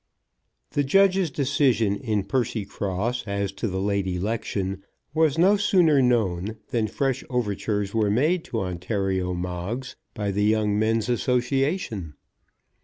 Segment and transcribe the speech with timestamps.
[0.71, 6.87] The judge's decision in Percycross as to the late election was no sooner known than
[6.87, 12.15] fresh overtures were made to Ontario Moggs by the Young Men's Association.